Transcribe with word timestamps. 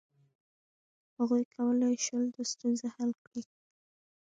هغوی 1.17 1.43
کولای 1.55 1.95
شول 2.05 2.25
دا 2.35 2.43
ستونزه 2.51 2.87
حل 2.95 3.11
کړي. 3.25 3.43